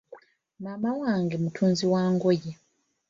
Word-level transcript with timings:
Maama 0.61 0.89
wange 1.01 1.35
mutunzi 1.43 1.85
wa 1.93 2.03
ngoye. 2.13 2.51